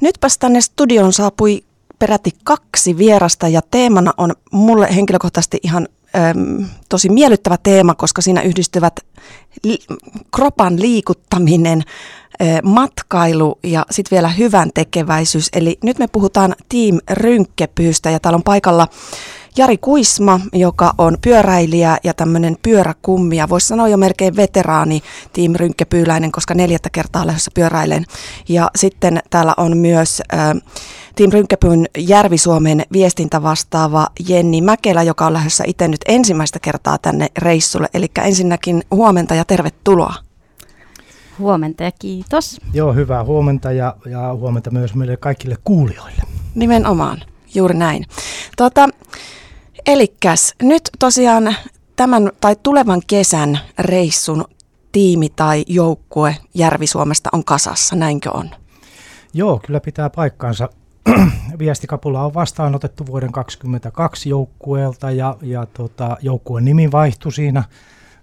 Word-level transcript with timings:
Nytpäs 0.00 0.38
tänne 0.38 0.60
studioon 0.60 1.12
saapui 1.12 1.64
peräti 1.98 2.30
kaksi 2.44 2.98
vierasta 2.98 3.48
ja 3.48 3.60
teemana 3.70 4.14
on 4.16 4.32
mulle 4.52 4.94
henkilökohtaisesti 4.96 5.58
ihan 5.62 5.88
äm, 6.16 6.66
tosi 6.88 7.08
miellyttävä 7.08 7.56
teema, 7.62 7.94
koska 7.94 8.22
siinä 8.22 8.42
yhdistyvät 8.42 9.00
li- 9.64 9.78
kropan 10.34 10.80
liikuttaminen, 10.80 11.82
ä, 11.82 12.44
matkailu 12.62 13.58
ja 13.62 13.86
sitten 13.90 14.16
vielä 14.16 14.28
hyvän 14.28 14.70
tekeväisyys. 14.74 15.48
Eli 15.52 15.78
nyt 15.84 15.98
me 15.98 16.06
puhutaan 16.12 16.54
Team 16.68 16.98
Rynkkepyystä 17.10 18.10
ja 18.10 18.20
täällä 18.20 18.36
on 18.36 18.42
paikalla 18.42 18.88
Jari 19.56 19.78
Kuisma, 19.78 20.40
joka 20.52 20.94
on 20.98 21.16
pyöräilijä 21.22 21.98
ja 22.04 22.14
tämmöinen 22.14 22.56
pyöräkummi 22.62 23.36
ja 23.36 23.48
voisi 23.48 23.66
sanoa 23.66 23.88
jo 23.88 23.96
melkein 23.96 24.36
veteraani 24.36 25.02
Team 25.32 25.52
Rynkkepyyläinen, 25.56 26.32
koska 26.32 26.54
neljättä 26.54 26.90
kertaa 26.90 27.26
lähdössä 27.26 27.50
pyöräilen. 27.54 28.04
Ja 28.48 28.70
sitten 28.76 29.20
täällä 29.30 29.54
on 29.56 29.76
myös 29.76 30.22
äh, 30.34 30.54
Team 31.16 31.32
Rynkkäpyn 31.32 31.86
Järvi-Suomen 31.98 32.82
viestintä 32.92 33.42
vastaava 33.42 34.06
Jenni 34.28 34.60
Mäkelä, 34.60 35.02
joka 35.02 35.26
on 35.26 35.32
lähdössä 35.32 35.64
itse 35.66 35.88
nyt 35.88 36.00
ensimmäistä 36.08 36.58
kertaa 36.58 36.98
tänne 36.98 37.28
reissulle. 37.38 37.88
Eli 37.94 38.06
ensinnäkin 38.24 38.82
huomenta 38.90 39.34
ja 39.34 39.44
tervetuloa. 39.44 40.14
Huomenta 41.38 41.82
ja 41.82 41.92
kiitos. 41.98 42.60
Joo, 42.72 42.92
hyvää 42.92 43.24
huomenta 43.24 43.72
ja, 43.72 43.96
ja 44.06 44.34
huomenta 44.34 44.70
myös 44.70 44.94
meille 44.94 45.16
kaikille 45.16 45.56
kuulijoille. 45.64 46.22
Nimenomaan, 46.54 47.22
juuri 47.54 47.74
näin. 47.74 48.04
Tuota, 48.56 48.88
Elikkäs 49.86 50.54
nyt 50.62 50.82
tosiaan 50.98 51.56
tämän 51.96 52.30
tai 52.40 52.56
tulevan 52.62 53.02
kesän 53.06 53.58
reissun 53.78 54.44
tiimi 54.92 55.28
tai 55.36 55.64
joukkue 55.66 56.36
Järvi-Suomesta 56.54 57.30
on 57.32 57.44
kasassa, 57.44 57.96
näinkö 57.96 58.30
on? 58.30 58.50
Joo, 59.34 59.60
kyllä 59.66 59.80
pitää 59.80 60.10
paikkaansa. 60.10 60.68
Viestikapula 61.58 62.24
on 62.24 62.34
vastaanotettu 62.34 63.06
vuoden 63.06 63.32
2022 63.32 64.28
joukkueelta 64.28 65.10
ja, 65.10 65.36
ja 65.42 65.66
tota, 65.66 66.16
joukkueen 66.22 66.64
nimi 66.64 66.92
vaihtui 66.92 67.32
siinä 67.32 67.64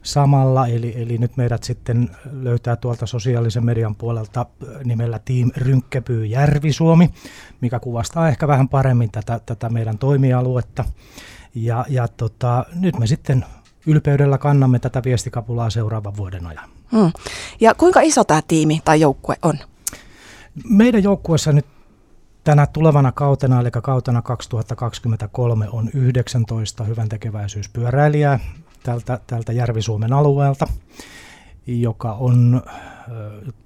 samalla, 0.03 0.67
eli, 0.67 0.93
eli 1.01 1.17
nyt 1.17 1.37
meidät 1.37 1.63
sitten 1.63 2.09
löytää 2.31 2.75
tuolta 2.75 3.05
sosiaalisen 3.05 3.65
median 3.65 3.95
puolelta 3.95 4.45
nimellä 4.83 5.19
Team 5.19 5.51
Rynkkepyy 5.55 6.25
Järvi-Suomi, 6.25 7.09
mikä 7.61 7.79
kuvastaa 7.79 8.29
ehkä 8.29 8.47
vähän 8.47 8.69
paremmin 8.69 9.11
tätä, 9.11 9.39
tätä 9.45 9.69
meidän 9.69 9.97
toimialuetta. 9.97 10.85
Ja, 11.55 11.85
ja 11.89 12.07
tota, 12.07 12.65
nyt 12.75 12.99
me 12.99 13.07
sitten 13.07 13.45
ylpeydellä 13.87 14.37
kannamme 14.37 14.79
tätä 14.79 15.01
viestikapulaa 15.05 15.69
seuraavan 15.69 16.17
vuoden 16.17 16.47
ajan. 16.47 16.69
Hmm. 16.91 17.11
Ja 17.59 17.75
kuinka 17.75 18.01
iso 18.01 18.23
tämä 18.23 18.41
tiimi 18.47 18.81
tai 18.85 19.01
joukkue 19.01 19.35
on? 19.41 19.57
Meidän 20.69 21.03
joukkueessa 21.03 21.51
nyt 21.51 21.65
tänä 22.43 22.67
tulevana 22.67 23.11
kautena, 23.11 23.61
eli 23.61 23.71
kautena 23.71 24.21
2023, 24.21 25.69
on 25.71 25.89
19 25.93 26.83
hyvän 26.83 27.09
tekeväisyyspyöräilijää 27.09 28.39
tältä, 28.83 29.19
tältä 29.27 29.53
Järvi-Suomen 29.53 30.13
alueelta, 30.13 30.67
joka 31.67 32.13
on 32.13 32.61
äh, 32.67 32.75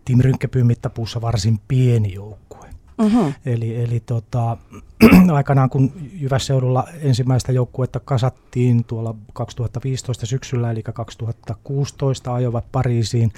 Tim 0.05 0.19
Rynkkepyyn 0.19 0.67
mittapuussa 0.67 1.21
varsin 1.21 1.59
pieni 1.67 2.13
joukkue. 2.13 2.60
Mm-hmm. 3.01 3.33
Eli, 3.45 3.83
eli 3.83 3.99
tota, 3.99 4.57
aikanaan 5.33 5.69
kun 5.69 5.91
Jyvässeudulla 6.13 6.87
ensimmäistä 7.01 7.51
joukkuetta 7.51 7.99
kasattiin 7.99 8.83
tuolla 8.83 9.15
2015 9.33 10.25
syksyllä, 10.25 10.71
eli 10.71 10.83
2016 10.83 12.33
ajoivat 12.33 12.65
Pariisiin, 12.71 13.31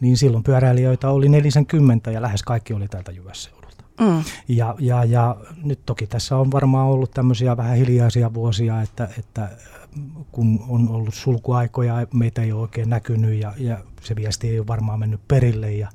niin 0.00 0.16
silloin 0.16 0.44
pyöräilijöitä 0.44 1.10
oli 1.10 1.28
40 1.28 2.10
ja 2.10 2.22
lähes 2.22 2.42
kaikki 2.42 2.74
oli 2.74 2.88
täältä 2.88 3.12
Jyvässeudulta. 3.12 3.84
Mm. 4.00 4.24
Ja, 4.48 4.74
ja, 4.78 5.04
ja 5.04 5.36
nyt 5.62 5.78
toki 5.86 6.06
tässä 6.06 6.36
on 6.36 6.52
varmaan 6.52 6.88
ollut 6.88 7.10
tämmöisiä 7.10 7.56
vähän 7.56 7.76
hiljaisia 7.76 8.34
vuosia, 8.34 8.82
että, 8.82 9.08
että 9.18 9.48
kun 10.32 10.64
on 10.68 10.88
ollut 10.88 11.14
sulkuaikoja, 11.14 12.06
meitä 12.14 12.42
ei 12.42 12.52
ole 12.52 12.60
oikein 12.60 12.90
näkynyt 12.90 13.40
ja, 13.40 13.52
ja 13.58 13.78
se 14.02 14.16
viesti 14.16 14.50
ei 14.50 14.58
ole 14.58 14.66
varmaan 14.66 14.98
mennyt 14.98 15.20
perille 15.28 15.72
ja, 15.72 15.88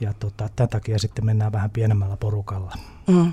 ja 0.00 0.14
tota, 0.18 0.48
tämän 0.56 0.68
takia 0.68 0.98
sitten 0.98 1.24
mennään 1.24 1.52
vähän 1.52 1.70
pienemmällä 1.70 2.16
porukalla. 2.16 2.72
Mm. 3.06 3.32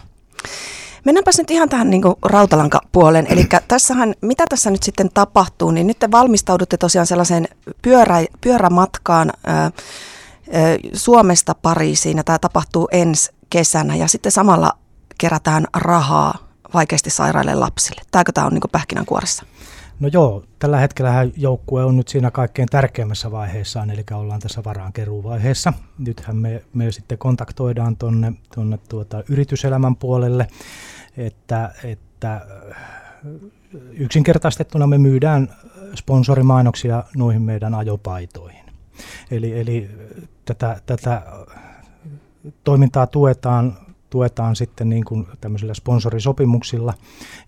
Mennäänpäs 1.06 1.38
nyt 1.38 1.52
ihan 1.52 1.70
tähän 1.70 1.90
niin 1.90 2.02
rautalankapuoleen. 2.26 3.28
Eli 3.30 3.48
tässähän, 3.68 4.14
mitä 4.22 4.46
tässä 4.50 4.72
nyt 4.72 4.84
sitten 4.84 5.10
tapahtuu, 5.14 5.72
niin 5.72 5.88
nyt 5.88 6.00
te 6.00 6.12
valmistaudutte 6.12 6.78
tosiaan 6.78 7.08
sellaiseen 7.08 7.48
pyörä, 7.82 8.26
pyörämatkaan 8.42 9.32
ää, 9.46 9.56
ää, 9.56 9.72
Suomesta 10.94 11.56
Pariisiin, 11.56 12.18
ja 12.18 12.24
tämä 12.24 12.40
tapahtuu 12.40 12.88
ensi 12.92 13.32
kesänä, 13.50 13.96
ja 13.96 14.08
sitten 14.08 14.32
samalla 14.32 14.78
kerätään 15.18 15.68
rahaa 15.78 16.38
vaikeasti 16.74 17.10
sairaille 17.10 17.56
lapsille. 17.56 18.02
Tämäkö 18.12 18.32
tämä 18.32 18.48
on 18.48 18.54
niin 18.54 18.72
pähkinänkuoressa? 18.72 19.46
No 20.02 20.10
joo, 20.14 20.44
tällä 20.60 20.78
hetkellä 20.78 21.28
joukkue 21.38 21.84
on 21.84 21.98
nyt 21.98 22.08
siinä 22.08 22.32
kaikkein 22.32 22.68
tärkeimmässä 22.72 23.32
vaiheessaan, 23.32 23.90
eli 23.90 24.04
ollaan 24.14 24.40
tässä 24.40 24.64
varaankeruuvaiheessa. 24.64 25.74
Nythän 26.00 26.38
me, 26.38 26.64
me 26.74 26.92
sitten 26.92 27.18
kontaktoidaan 27.18 27.98
tuonne 27.98 28.34
tonne 28.56 28.80
tuota 28.90 29.24
yrityselämän 29.30 29.96
puolelle, 29.96 30.48
että, 31.18 31.74
että 31.84 32.42
yksinkertaistettuna 33.92 34.88
me 34.88 34.98
myydään 34.98 35.50
sponsorimainoksia 35.96 37.04
noihin 37.18 37.42
meidän 37.42 37.76
ajopaitoihin. 37.76 38.66
Eli, 39.32 39.60
eli 39.60 39.90
tätä, 40.46 40.82
tätä 40.86 41.22
toimintaa 42.64 43.08
tuetaan 43.08 43.78
tuetaan 44.12 44.56
sitten 44.56 44.90
niin 44.90 45.06
kuin 45.06 45.28
tämmöisillä 45.42 45.74
sponsorisopimuksilla 45.74 46.94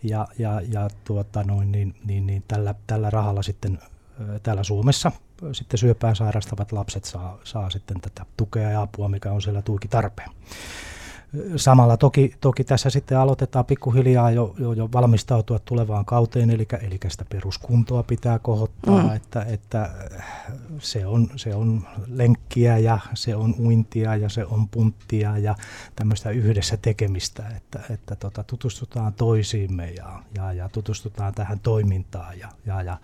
ja, 0.04 0.28
ja, 0.40 0.62
ja 0.72 0.88
tuota 1.04 1.44
noin, 1.44 1.72
niin, 1.72 1.96
niin, 2.06 2.28
niin 2.28 2.44
tällä, 2.48 2.76
tällä 2.88 3.10
rahalla 3.10 3.42
sitten 3.42 3.80
täällä 4.44 4.64
Suomessa 4.64 5.12
sitten 5.52 5.78
syöpään 5.78 6.16
sairastavat 6.16 6.72
lapset 6.72 7.06
saa, 7.06 7.40
saa 7.44 7.70
sitten 7.70 8.02
tätä 8.02 8.26
tukea 8.38 8.72
ja 8.72 8.82
apua, 8.82 9.10
mikä 9.10 9.32
on 9.32 9.42
siellä 9.42 9.62
tuiki 9.62 9.88
tarpeen 9.88 10.30
samalla 11.56 11.98
toki, 11.98 12.36
toki 12.42 12.64
tässä 12.64 12.90
sitten 12.90 13.18
aloitetaan 13.18 13.66
pikkuhiljaa 13.66 14.32
jo, 14.32 14.56
jo, 14.60 14.74
jo 14.74 14.90
valmistautua 14.94 15.60
tulevaan 15.60 16.06
kauteen, 16.06 16.50
eli, 16.50 16.68
eli 16.82 17.00
sitä 17.08 17.26
peruskuntoa 17.30 18.04
pitää 18.04 18.40
kohottaa, 18.40 19.04
mm. 19.04 19.16
että, 19.16 19.42
että 19.42 19.90
se, 20.80 21.06
on, 21.06 21.30
se 21.36 21.56
on 21.56 21.88
lenkkiä 22.08 22.78
ja 22.78 23.00
se 23.14 23.36
on 23.36 23.56
uintia 23.60 24.16
ja 24.16 24.30
se 24.30 24.46
on 24.46 24.68
punttia 24.68 25.38
ja 25.38 25.56
tämmöistä 25.96 26.30
yhdessä 26.30 26.78
tekemistä, 26.78 27.44
että, 27.58 27.80
että 27.90 28.16
tota, 28.16 28.44
tutustutaan 28.44 29.14
toisiimme 29.14 29.90
ja, 29.90 30.24
ja, 30.36 30.54
ja 30.54 30.70
tutustutaan 30.70 31.34
tähän 31.34 31.60
toimintaan 31.60 32.40
ja, 32.40 32.50
ja, 32.66 32.82
ja 32.82 32.98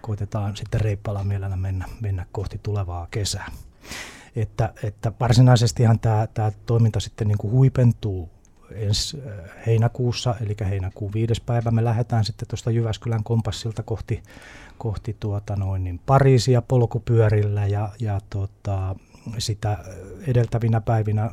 koitetaan 0.00 0.56
sitten 0.56 0.80
reippalla 0.80 1.24
mielellä 1.24 1.56
mennä, 1.56 1.84
mennä 2.00 2.26
kohti 2.32 2.60
tulevaa 2.62 3.06
kesää 3.10 3.50
että, 4.36 4.72
että 4.82 5.12
varsinaisestihan 5.20 5.98
tämä, 5.98 6.26
tämä 6.34 6.52
toiminta 6.66 7.00
sitten 7.00 7.28
niin 7.28 7.38
kuin 7.38 7.52
huipentuu 7.52 8.30
ensi 8.70 9.22
äh, 9.26 9.32
heinäkuussa, 9.66 10.34
eli 10.40 10.56
heinäkuun 10.60 11.12
viides 11.12 11.40
päivä. 11.40 11.70
Me 11.70 11.84
lähdetään 11.84 12.24
sitten 12.24 12.48
tuosta 12.48 12.70
Jyväskylän 12.70 13.24
kompassilta 13.24 13.82
kohti, 13.82 14.22
kohti 14.78 15.16
tuota 15.20 15.56
noin, 15.56 15.84
niin 15.84 16.00
Pariisia 16.06 16.62
polkupyörillä 16.62 17.66
ja, 17.66 17.88
ja 18.00 18.20
tota, 18.30 18.96
sitä 19.38 19.78
edeltävinä 20.26 20.80
päivinä 20.80 21.30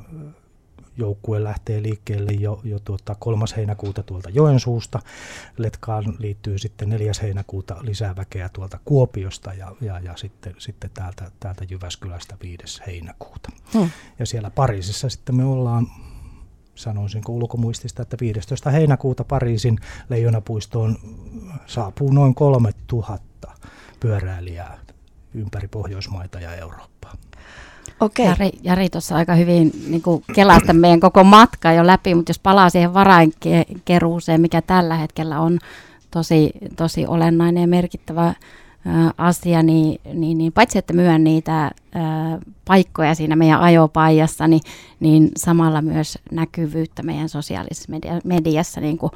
joukkue 0.97 1.43
lähtee 1.43 1.81
liikkeelle 1.81 2.31
jo, 2.31 2.61
jo 2.63 2.79
tuota 2.79 3.15
kolmas 3.19 3.55
heinäkuuta 3.55 4.03
tuolta 4.03 4.29
Joensuusta. 4.29 4.99
Letkaan 5.57 6.15
liittyy 6.19 6.57
sitten 6.57 6.89
neljäs 6.89 7.21
heinäkuuta 7.21 7.77
lisää 7.81 8.15
väkeä 8.15 8.49
tuolta 8.49 8.79
Kuopiosta 8.85 9.53
ja, 9.53 9.75
ja, 9.81 9.99
ja 9.99 10.13
sitten, 10.17 10.55
sitten 10.57 10.89
täältä, 10.93 11.31
täältä 11.39 11.65
Jyväskylästä 11.69 12.37
viides 12.43 12.81
heinäkuuta. 12.87 13.49
Hmm. 13.73 13.89
Ja 14.19 14.25
siellä 14.25 14.49
Pariisissa 14.49 15.09
sitten 15.09 15.35
me 15.35 15.45
ollaan 15.45 15.87
sanoisinko 16.75 17.31
ulkomuistista, 17.31 18.01
että 18.01 18.17
15. 18.21 18.69
heinäkuuta 18.69 19.23
Pariisin 19.23 19.79
leijonapuistoon 20.09 20.97
saapuu 21.65 22.11
noin 22.11 22.35
3000 22.35 23.51
pyöräilijää 23.99 24.79
ympäri 25.33 25.67
Pohjoismaita 25.67 26.39
ja 26.39 26.55
Eurooppaa. 26.55 26.92
Okay. 28.03 28.25
Jari, 28.25 28.51
Jari 28.63 28.89
tuossa 28.89 29.15
aika 29.15 29.35
hyvin 29.35 29.71
niin 29.87 30.03
kelasta 30.35 30.73
meidän 30.73 30.99
koko 30.99 31.23
matka 31.23 31.71
jo 31.71 31.87
läpi, 31.87 32.15
mutta 32.15 32.29
jos 32.29 32.39
palaa 32.39 32.69
siihen 32.69 32.93
varainkeruuseen, 32.93 34.41
mikä 34.41 34.61
tällä 34.61 34.95
hetkellä 34.95 35.39
on 35.39 35.59
tosi, 36.11 36.51
tosi 36.75 37.05
olennainen 37.07 37.61
ja 37.61 37.67
merkittävä 37.67 38.33
asia, 39.17 39.63
niin, 39.63 40.01
niin, 40.13 40.37
niin 40.37 40.53
paitsi 40.53 40.77
että 40.77 40.93
myön 40.93 41.23
niitä 41.23 41.71
paikkoja 42.65 43.15
siinä 43.15 43.35
meidän 43.35 43.61
ajopaijassa, 43.61 44.47
niin, 44.47 44.61
niin 44.99 45.31
samalla 45.37 45.81
myös 45.81 46.17
näkyvyyttä 46.31 47.03
meidän 47.03 47.29
sosiaalisessa 47.29 47.91
media, 47.91 48.19
mediassa, 48.23 48.81
niin 48.81 48.97
kuin 48.97 49.11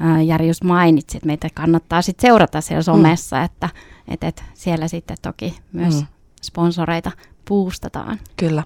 ä, 0.00 0.22
Jari 0.22 0.48
just 0.48 0.64
mainitsi, 0.64 1.16
että 1.16 1.26
meitä 1.26 1.48
kannattaa 1.54 2.02
sitten 2.02 2.28
seurata 2.28 2.60
siellä 2.60 2.80
mm. 2.80 2.84
somessa, 2.84 3.36
mm. 3.36 3.44
että 3.44 3.68
et, 4.08 4.24
et 4.24 4.44
siellä 4.54 4.88
sitten 4.88 5.16
toki 5.22 5.58
myös 5.72 5.94
mm. 5.94 6.06
sponsoreita 6.42 7.12
puustataan. 7.48 8.20
Kyllä. 8.36 8.62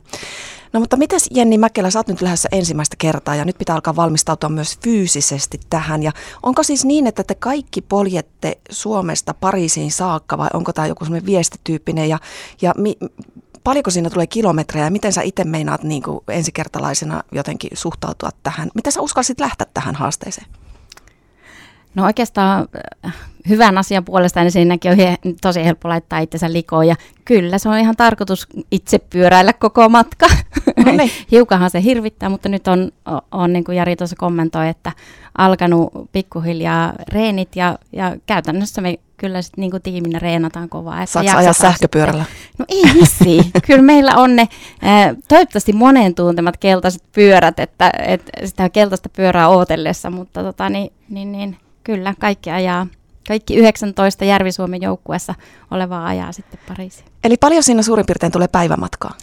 No 0.72 0.80
mutta 0.80 0.96
miten 0.96 1.20
Jenni 1.30 1.58
Mäkelä, 1.58 1.90
sä 1.90 1.98
oot 1.98 2.08
nyt 2.08 2.20
lähdössä 2.20 2.48
ensimmäistä 2.52 2.96
kertaa 2.98 3.34
ja 3.34 3.44
nyt 3.44 3.58
pitää 3.58 3.74
alkaa 3.74 3.96
valmistautua 3.96 4.48
myös 4.50 4.78
fyysisesti 4.82 5.60
tähän. 5.70 6.02
Ja 6.02 6.12
onko 6.42 6.62
siis 6.62 6.84
niin, 6.84 7.06
että 7.06 7.24
te 7.24 7.34
kaikki 7.34 7.80
poljette 7.80 8.58
Suomesta 8.70 9.34
Pariisiin 9.34 9.92
saakka 9.92 10.38
vai 10.38 10.48
onko 10.54 10.72
tämä 10.72 10.86
joku 10.86 11.04
semmoinen 11.04 11.26
viestityyppinen 11.26 12.08
ja, 12.08 12.18
ja 12.62 12.74
mi, 12.76 12.96
paljonko 13.64 13.90
siinä 13.90 14.10
tulee 14.10 14.26
kilometrejä 14.26 14.84
ja 14.84 14.90
miten 14.90 15.12
sä 15.12 15.22
itse 15.22 15.44
meinaat 15.44 15.82
niin 15.82 16.02
kuin 16.02 16.20
ensikertalaisena 16.28 17.22
jotenkin 17.32 17.70
suhtautua 17.74 18.30
tähän? 18.42 18.70
Miten 18.74 18.92
sä 18.92 19.00
uskalsit 19.00 19.40
lähteä 19.40 19.66
tähän 19.74 19.94
haasteeseen? 19.94 20.46
No 21.94 22.04
oikeastaan 22.04 22.68
äh, 23.06 23.14
hyvän 23.48 23.78
asian 23.78 24.04
puolesta, 24.04 24.40
niin 24.40 24.52
siinäkin 24.52 24.90
on 24.92 24.96
tosi 25.40 25.64
helppo 25.64 25.88
laittaa 25.88 26.18
itsensä 26.18 26.52
likoon. 26.52 26.86
Ja 26.86 26.96
kyllä, 27.24 27.58
se 27.58 27.68
on 27.68 27.78
ihan 27.78 27.96
tarkoitus 27.96 28.46
itse 28.70 28.98
pyöräillä 28.98 29.52
koko 29.52 29.88
matka. 29.88 30.26
No 30.84 30.92
niin. 30.92 31.10
Hiukanhan 31.32 31.70
se 31.70 31.82
hirvittää, 31.82 32.28
mutta 32.28 32.48
nyt 32.48 32.68
on, 32.68 32.92
on 33.32 33.52
niin 33.52 33.64
kuin 33.64 33.76
Jari 33.76 33.96
tuossa 33.96 34.16
kommentoi, 34.16 34.68
että 34.68 34.92
alkanut 35.38 35.92
pikkuhiljaa 36.12 36.92
reenit 37.12 37.56
ja, 37.56 37.78
ja 37.92 38.16
käytännössä 38.26 38.80
me 38.80 38.98
kyllä 39.16 39.42
sitten 39.42 39.62
niin 39.62 39.82
tiiminä 39.82 40.18
reenataan 40.18 40.68
kovaa. 40.68 41.06
Saatko 41.06 41.36
ajaa 41.36 41.52
sähköpyörällä? 41.52 42.24
No 42.58 42.64
ei 42.68 42.82
vissi. 42.94 43.50
kyllä 43.66 43.82
meillä 43.82 44.16
on 44.16 44.36
ne 44.36 44.48
äh, 44.84 45.16
toivottavasti 45.28 45.72
monen 45.72 46.14
tuntemat 46.14 46.56
keltaiset 46.56 47.02
pyörät, 47.12 47.60
että, 47.60 47.92
että 48.06 48.32
sitä 48.46 48.68
keltaista 48.68 49.08
pyörää 49.08 49.48
ootellessa, 49.48 50.10
mutta 50.10 50.42
tota, 50.42 50.68
niin, 50.68 50.92
niin, 51.08 51.32
niin 51.32 51.56
Kyllä, 51.90 52.14
kaikki 52.18 52.50
ajaa. 52.50 52.86
Kaikki 53.28 53.56
19 53.56 54.24
Järvi-Suomen 54.24 54.82
joukkueessa 54.82 55.34
olevaa 55.70 56.06
ajaa 56.06 56.32
sitten 56.32 56.60
Pariisiin. 56.68 57.06
Eli 57.24 57.36
paljon 57.36 57.62
siinä 57.62 57.82
suurin 57.82 58.06
piirtein 58.06 58.32
tulee 58.32 58.48
päivämatkaa? 58.48 59.14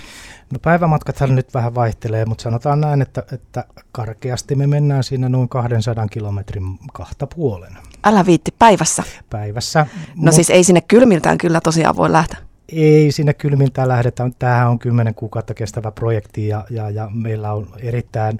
No 0.54 0.60
päivämatkathan 0.62 1.36
nyt 1.36 1.54
vähän 1.54 1.76
vaihtelee, 1.76 2.26
mutta 2.26 2.42
sanotaan 2.42 2.82
näin, 2.82 3.02
että, 3.02 3.24
että 3.32 3.64
karkeasti 3.92 4.56
me 4.56 4.68
mennään 4.68 5.04
siinä 5.04 5.30
noin 5.30 5.50
200 5.50 6.08
kilometrin 6.08 6.64
kahta 6.94 7.28
puolen. 7.28 7.78
Älä 8.04 8.26
viitti 8.26 8.54
päivässä? 8.60 9.04
Päivässä. 9.30 9.86
No 10.08 10.14
mut, 10.16 10.34
siis 10.34 10.50
ei 10.50 10.64
sinne 10.64 10.82
kylmiltään 10.82 11.38
kyllä 11.38 11.62
tosiaan 11.62 11.96
voi 11.96 12.12
lähteä. 12.12 12.40
Ei 12.72 13.12
sinne 13.12 13.34
kylmiltään 13.34 13.88
lähdetä. 13.88 14.30
Tämähän 14.40 14.70
on 14.70 14.80
10 14.80 15.16
kuukautta 15.16 15.54
kestävä 15.54 15.92
projekti 15.92 16.48
ja, 16.48 16.66
ja, 16.70 16.90
ja 16.90 17.10
meillä 17.14 17.54
on 17.54 17.68
erittäin 17.80 18.40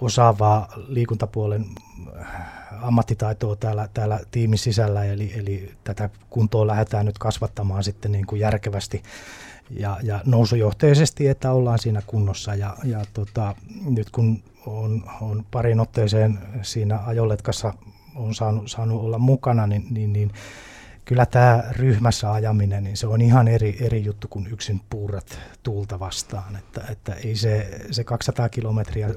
osaavaa 0.00 0.68
liikuntapuolen 0.88 1.66
ammattitaitoa 2.82 3.56
täällä, 3.56 3.88
täällä 3.94 4.20
tiimin 4.30 4.58
sisällä, 4.58 5.04
eli, 5.04 5.32
eli 5.36 5.72
tätä 5.84 6.10
kuntoa 6.30 6.66
lähdetään 6.66 7.06
nyt 7.06 7.18
kasvattamaan 7.18 7.84
sitten 7.84 8.12
niin 8.12 8.26
kuin 8.26 8.40
järkevästi 8.40 9.02
ja, 9.70 9.98
ja 10.02 10.20
nousujohteisesti, 10.24 11.28
että 11.28 11.52
ollaan 11.52 11.78
siinä 11.78 12.02
kunnossa. 12.06 12.54
Ja, 12.54 12.76
ja 12.84 13.04
tota, 13.14 13.54
nyt 13.84 14.10
kun 14.10 14.42
on, 14.66 15.04
on 15.20 15.44
parin 15.50 15.80
otteeseen 15.80 16.38
siinä 16.62 16.98
ajoletkassa 17.06 17.74
on 18.14 18.34
saanut, 18.34 18.70
saanut 18.70 19.02
olla 19.02 19.18
mukana, 19.18 19.66
niin, 19.66 19.86
niin, 19.90 20.12
niin 20.12 20.32
kyllä 21.04 21.26
tämä 21.26 21.64
ryhmässä 21.70 22.32
ajaminen, 22.32 22.84
niin 22.84 22.96
se 22.96 23.06
on 23.06 23.20
ihan 23.20 23.48
eri, 23.48 23.76
eri 23.80 24.04
juttu 24.04 24.28
kuin 24.28 24.46
yksin 24.46 24.80
puurat 24.90 25.38
tuulta 25.62 26.00
vastaan. 26.00 26.56
Että, 26.56 26.80
että 26.90 27.14
ei 27.14 27.36
se, 27.36 27.80
se 27.90 28.04
200 28.04 28.48
kilometriä, 28.48 29.08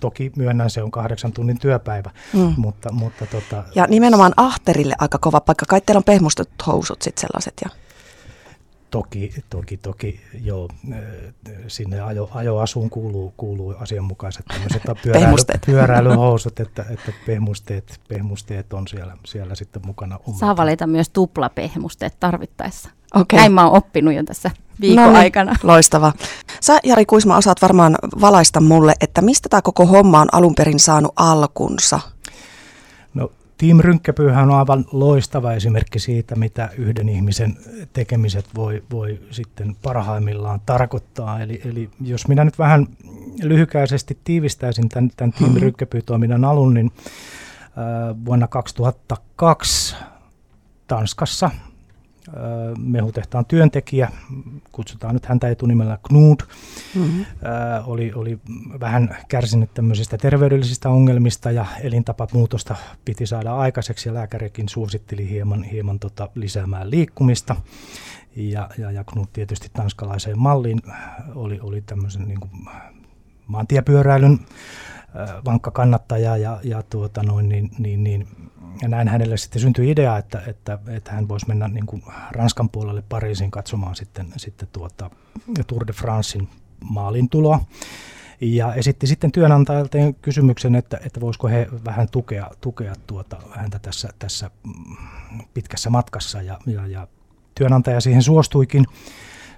toki 0.00 0.32
myönnän 0.36 0.70
se 0.70 0.82
on 0.82 0.90
kahdeksan 0.90 1.32
tunnin 1.32 1.58
työpäivä, 1.58 2.10
mm. 2.32 2.54
mutta, 2.56 2.92
mutta 2.92 3.26
tota, 3.26 3.64
Ja 3.74 3.86
nimenomaan 3.86 4.32
ahterille 4.36 4.94
aika 4.98 5.18
kova 5.18 5.40
paikka, 5.40 5.66
kai 5.68 5.80
teillä 5.80 5.98
on 5.98 6.04
pehmustetut 6.04 6.66
housut 6.66 7.02
sitten 7.02 7.20
sellaiset 7.20 7.54
ja 7.64 7.83
Toki, 8.94 9.34
toki, 9.50 9.76
toki, 9.76 10.20
joo, 10.42 10.68
sinne 11.68 12.00
ajo, 12.00 12.30
ajoasuun 12.34 12.90
kuuluu, 12.90 13.34
kuuluu 13.36 13.74
asianmukaiset 13.80 14.46
pyöräily, 15.02 15.36
pyöräilyhousut, 15.66 16.60
että, 16.60 16.84
että 16.90 17.12
pehmusteet, 17.26 18.00
pehmusteet 18.08 18.72
on 18.72 18.88
siellä, 18.88 19.16
siellä 19.24 19.54
sitten 19.54 19.82
mukana. 19.86 20.18
Ummat. 20.28 20.40
Saa 20.40 20.56
valita 20.56 20.86
myös 20.86 21.08
tuplapehmusteet 21.08 22.16
tarvittaessa. 22.20 22.88
Okay. 23.14 23.38
Näin 23.38 23.52
mä 23.52 23.64
oon 23.64 23.76
oppinut 23.76 24.14
jo 24.14 24.24
tässä 24.24 24.50
viikon 24.80 25.04
no 25.04 25.10
niin, 25.10 25.18
aikana. 25.18 25.56
Loistava. 25.62 26.12
Sä 26.60 26.78
Jari 26.84 27.06
Kuisma 27.06 27.36
osaat 27.36 27.62
varmaan 27.62 27.94
valaista 28.20 28.60
mulle, 28.60 28.94
että 29.00 29.22
mistä 29.22 29.48
tämä 29.48 29.62
koko 29.62 29.86
homma 29.86 30.20
on 30.20 30.28
alun 30.32 30.54
perin 30.54 30.80
saanut 30.80 31.12
alkunsa? 31.16 32.00
Team 33.58 33.80
Rynkkäpyyhän 33.80 34.50
on 34.50 34.58
aivan 34.58 34.84
loistava 34.92 35.52
esimerkki 35.52 35.98
siitä, 35.98 36.36
mitä 36.36 36.68
yhden 36.78 37.08
ihmisen 37.08 37.56
tekemiset 37.92 38.46
voi, 38.54 38.82
voi 38.90 39.20
sitten 39.30 39.76
parhaimmillaan 39.82 40.60
tarkoittaa. 40.66 41.40
Eli, 41.40 41.60
eli 41.64 41.90
jos 42.00 42.28
minä 42.28 42.44
nyt 42.44 42.58
vähän 42.58 42.86
lyhykäisesti 43.42 44.18
tiivistäisin 44.24 44.88
tämän, 44.88 45.10
tämän 45.16 45.32
Team 45.32 45.44
mm-hmm. 45.44 45.60
Rynkkäpyy-toiminnan 45.60 46.44
alun, 46.44 46.74
niin 46.74 46.92
äh, 46.96 48.16
vuonna 48.24 48.48
2002 48.48 49.96
Tanskassa 50.86 51.50
mehutehtaan 52.78 53.44
työntekijä, 53.44 54.10
kutsutaan 54.72 55.14
nyt 55.14 55.26
häntä 55.26 55.48
etunimellä 55.48 55.98
Knud, 56.08 56.40
mm-hmm. 56.94 57.24
oli, 57.84 58.12
oli 58.14 58.38
vähän 58.80 59.16
kärsinyt 59.28 59.74
tämmöisistä 59.74 60.18
terveydellisistä 60.18 60.88
ongelmista 60.88 61.50
ja 61.50 61.66
elintapamuutosta 61.82 62.76
piti 63.04 63.26
saada 63.26 63.56
aikaiseksi 63.56 64.08
ja 64.08 64.14
lääkärikin 64.14 64.68
suositteli 64.68 65.28
hieman, 65.28 65.62
hieman 65.62 65.98
tota 65.98 66.28
lisäämään 66.34 66.90
liikkumista. 66.90 67.56
Ja, 68.36 68.70
ja, 68.78 68.90
ja 68.90 69.04
Knud 69.04 69.26
tietysti 69.32 69.70
tanskalaiseen 69.72 70.38
malliin 70.38 70.82
oli, 71.34 71.60
oli 71.60 71.80
tämmöisen 71.80 72.28
niin 72.28 72.40
kuin 72.40 72.50
maantiepyöräilyn 73.46 74.40
vankka 75.44 75.70
kannattaja 75.70 76.36
ja, 76.36 76.60
ja 76.62 76.82
tuota 76.82 77.22
noin, 77.22 77.48
niin, 77.48 77.70
niin, 77.78 78.04
niin 78.04 78.28
ja 78.82 78.88
näin 78.88 79.08
hänelle 79.08 79.36
sitten 79.36 79.62
syntyi 79.62 79.90
idea, 79.90 80.18
että, 80.18 80.42
että, 80.46 80.78
että 80.88 81.12
hän 81.12 81.28
voisi 81.28 81.48
mennä 81.48 81.68
niin 81.68 81.86
kuin 81.86 82.02
Ranskan 82.30 82.68
puolelle 82.68 83.02
Pariisiin 83.08 83.50
katsomaan 83.50 83.96
sitten, 83.96 84.26
sitten 84.36 84.68
tuota 84.72 85.10
Tour 85.66 85.86
de 85.86 85.92
Francein 85.92 86.48
maalintuloa. 86.80 87.60
Ja 88.40 88.74
esitti 88.74 89.06
sitten 89.06 89.32
työnantajalta 89.32 89.98
kysymyksen, 90.22 90.74
että, 90.74 91.00
että 91.04 91.20
voisiko 91.20 91.48
he 91.48 91.68
vähän 91.84 92.08
tukea, 92.08 92.50
tukea 92.60 92.94
tuota 93.06 93.36
häntä 93.50 93.78
tässä, 93.78 94.08
tässä 94.18 94.50
pitkässä 95.54 95.90
matkassa. 95.90 96.42
Ja, 96.42 96.58
ja, 96.66 96.86
ja 96.86 97.06
työnantaja 97.54 98.00
siihen 98.00 98.22
suostuikin 98.22 98.86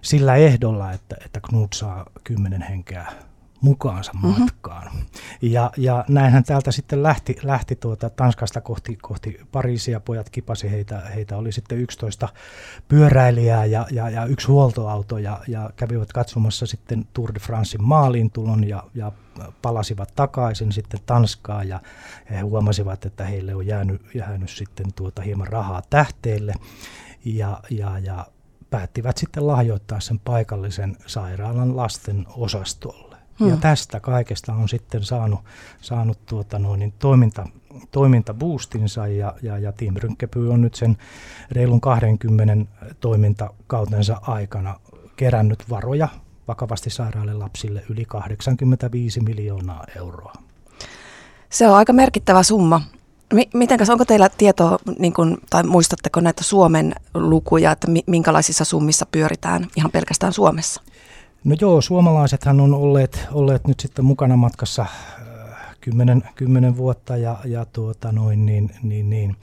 sillä 0.02 0.37
ehdolla, 0.37 0.93
että, 0.93 1.17
että 1.25 1.41
Knut 1.41 1.73
saa 1.73 2.06
kymmenen 2.25 2.62
henkeä 2.62 3.06
mukaansa 3.61 4.12
mm-hmm. 4.12 4.32
Ja, 5.43 5.71
ja 5.77 6.05
näinhän 6.09 6.44
täältä 6.44 6.73
sitten 6.73 7.03
lähti, 7.03 7.37
lähti 7.43 7.76
tuota 7.76 8.11
Tanskasta 8.11 8.61
kohti, 8.61 8.99
kohti 9.02 9.40
Pariisia, 9.52 10.00
pojat 10.00 10.31
kipasi 10.31 10.71
heitä, 10.71 11.02
heitä 11.14 11.37
oli 11.37 11.52
sitten 11.52 11.78
11 11.78 12.28
pyöräilijää 12.88 13.64
ja, 13.64 13.87
ja, 13.90 14.11
ja 14.11 14.25
yksi 14.25 14.47
huoltoauto 14.47 15.19
ja, 15.19 15.40
ja 15.49 15.71
kävivät 15.76 16.12
katsomassa 16.12 16.66
sitten 16.66 17.07
Tour 17.12 17.35
de 17.35 17.40
Francein 17.40 17.85
maaliintulon 17.85 18.69
ja, 18.69 18.83
ja 18.95 19.12
palasivat 19.62 20.12
takaisin 20.16 20.73
sitten 20.73 21.00
Tanskaan 21.07 21.69
ja 21.69 21.81
he 22.31 22.40
huomasivat, 22.40 23.05
että 23.05 23.25
heille 23.25 23.55
on 23.55 23.66
jäänyt, 23.66 24.02
jäänyt 24.14 24.50
sitten 24.50 24.87
tuota 24.93 25.23
hieman 25.23 25.47
rahaa 25.47 25.83
tähteelle 25.90 26.55
ja, 27.25 27.61
ja, 27.71 27.99
ja 27.99 28.26
päättivät 28.71 29.16
sitten 29.16 29.47
lahjoittaa 29.47 30.00
sen 30.00 30.19
paikallisen 30.19 30.97
sairaalan 31.07 31.76
lasten 31.76 32.26
osastolle. 32.37 33.05
Hmm. 33.40 33.49
Ja 33.49 33.57
tästä 33.57 34.00
kaikesta 34.00 34.52
on 34.52 34.69
sitten 34.69 35.05
saanut, 35.05 35.40
saanut 35.81 36.26
tuota 36.26 36.59
noin, 36.59 36.81
niin 36.81 36.93
toiminta, 36.99 37.49
toimintaboostinsa 37.90 39.07
ja, 39.07 39.35
ja, 39.43 39.59
ja 39.59 39.73
Team 39.73 39.95
Rynkkepy 39.97 40.49
on 40.49 40.61
nyt 40.61 40.75
sen 40.75 40.97
reilun 41.50 41.81
20 41.81 42.73
toimintakautensa 43.00 44.21
aikana 44.23 44.81
kerännyt 45.16 45.71
varoja 45.71 46.09
vakavasti 46.49 46.90
sairaalle 46.90 47.35
lapsille 47.35 47.83
yli 47.90 48.05
85 48.05 49.21
miljoonaa 49.21 49.85
euroa. 49.97 50.33
Se 51.50 51.69
on 51.69 51.76
aika 51.76 51.93
merkittävä 51.93 52.43
summa. 52.43 52.81
Mitenkäs, 53.55 53.90
onko 53.90 54.05
teillä 54.05 54.28
tietoa, 54.28 54.78
niin 54.99 55.12
kun, 55.12 55.38
tai 55.50 55.62
muistatteko 55.62 56.21
näitä 56.21 56.45
Suomen 56.45 56.95
lukuja, 57.14 57.73
että 57.73 57.88
minkälaisissa 58.07 58.64
summissa 58.64 59.07
pyöritään 59.07 59.66
ihan 59.76 59.90
pelkästään 59.90 60.33
Suomessa? 60.33 60.83
No 61.47 61.57
joo, 61.61 61.81
suomalaisethan 61.81 62.61
on 62.61 62.75
olleet, 62.75 63.26
olleet 63.33 63.67
nyt 63.67 63.81
sitten 63.81 64.05
mukana 64.05 64.37
matkassa 64.37 64.83
äh, 64.83 64.88
kymmenen, 65.81 66.23
kymmenen 66.35 66.76
vuotta 66.76 67.17
ja, 67.17 67.37
ja 67.45 67.65
tuota 67.65 68.12
noin, 68.12 68.47
niin, 68.47 68.71
niin, 68.83 69.11
niin, 69.11 69.37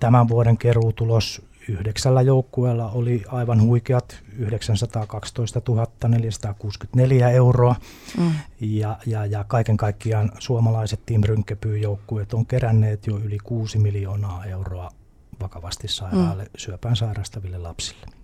tämän 0.00 0.28
vuoden 0.28 0.58
keruutulos 0.58 1.42
yhdeksällä 1.68 2.22
joukkueella 2.22 2.90
oli 2.90 3.22
aivan 3.28 3.62
huikeat 3.62 4.22
912 4.38 5.60
464 6.08 7.30
euroa. 7.30 7.74
Mm. 8.18 8.32
Ja, 8.60 8.96
ja, 9.06 9.26
ja 9.26 9.44
kaiken 9.44 9.76
kaikkiaan 9.76 10.32
suomalaiset 10.38 11.00
Team 11.06 11.22
Rynkkepyy-joukkueet 11.24 12.34
on 12.34 12.46
keränneet 12.46 13.06
jo 13.06 13.18
yli 13.18 13.38
6 13.38 13.78
miljoonaa 13.78 14.44
euroa 14.44 14.90
vakavasti 15.40 15.88
sairaalle 15.88 16.42
mm. 16.42 16.50
syöpään 16.56 16.96
sairastaville 16.96 17.58
lapsille. 17.58 18.19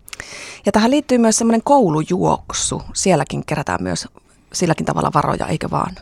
Ja 0.66 0.72
tähän 0.72 0.90
liittyy 0.90 1.18
myös 1.18 1.38
semmoinen 1.38 1.62
koulujuoksu. 1.64 2.82
Sielläkin 2.94 3.46
kerätään 3.46 3.82
myös 3.82 4.08
silläkin 4.52 4.86
tavalla 4.86 5.10
varoja, 5.14 5.46
eikö 5.46 5.70
vaan? 5.70 5.94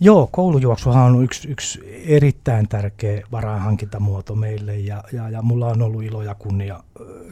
Joo, 0.00 0.28
koulujuoksuhan 0.32 1.04
on 1.04 1.24
yksi, 1.24 1.48
yksi 1.48 1.80
erittäin 2.06 2.68
tärkeä 2.68 3.22
varainhankintamuoto 3.32 4.34
meille 4.34 4.76
ja, 4.76 5.04
ja, 5.12 5.30
ja 5.30 5.42
mulla 5.42 5.66
on 5.66 5.82
ollut 5.82 6.02
ilo 6.02 6.22
ja 6.22 6.34
kunnia 6.34 6.80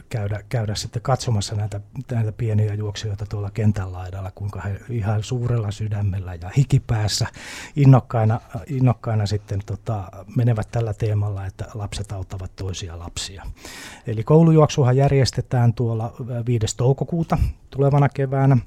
käydä, 0.09 0.43
käydä 0.49 0.75
sitten 0.75 1.01
katsomassa 1.01 1.55
näitä, 1.55 1.81
näitä 2.11 2.31
pieniä 2.31 2.73
juoksijoita 2.73 3.25
tuolla 3.25 3.51
kentän 3.51 3.93
laidalla, 3.93 4.31
kuinka 4.35 4.61
he 4.61 4.79
ihan 4.89 5.23
suurella 5.23 5.71
sydämellä 5.71 6.35
ja 6.35 6.49
hikipäässä 6.57 7.27
innokkaina, 7.75 8.39
innokkaina 8.67 9.25
sitten 9.25 9.59
tota, 9.65 10.03
menevät 10.35 10.67
tällä 10.71 10.93
teemalla, 10.93 11.45
että 11.45 11.65
lapset 11.73 12.11
auttavat 12.11 12.55
toisia 12.55 12.99
lapsia. 12.99 13.43
Eli 14.07 14.23
koulujuoksuhan 14.23 14.97
järjestetään 14.97 15.73
tuolla 15.73 16.13
5. 16.45 16.77
toukokuuta 16.77 17.37
tulevana 17.69 18.09
keväänä 18.09 18.57